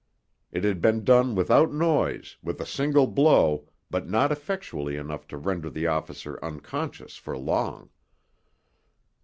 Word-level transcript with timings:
It 0.51 0.63
had 0.63 0.81
been 0.81 1.03
done 1.03 1.35
without 1.35 1.71
noise, 1.71 2.35
with 2.41 2.59
a 2.59 2.65
single 2.65 3.05
blow, 3.05 3.69
but 3.91 4.09
not 4.09 4.31
effectually 4.31 4.95
enough 4.95 5.27
to 5.27 5.37
render 5.37 5.69
the 5.69 5.85
officer 5.85 6.39
unconscious 6.43 7.17
for 7.17 7.37
long. 7.37 7.91